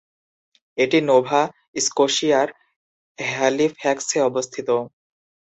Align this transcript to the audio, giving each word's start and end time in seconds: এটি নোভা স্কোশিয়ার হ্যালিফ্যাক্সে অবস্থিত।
এটি 0.77 0.99
নোভা 1.09 1.41
স্কোশিয়ার 1.77 2.47
হ্যালিফ্যাক্সে 3.19 4.17
অবস্থিত। 4.29 4.69